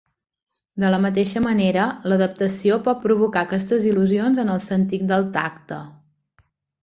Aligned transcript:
De 0.83 0.87
la 0.93 0.99
mateixa 1.01 1.41
manera, 1.47 1.83
l'adaptació 2.11 2.79
pot 2.87 3.03
provocar 3.05 3.43
aquestes 3.45 3.87
il·lusions 3.91 4.43
en 4.45 4.51
el 4.57 4.65
sentit 4.69 5.05
del 5.13 5.29
tacte. 5.39 5.81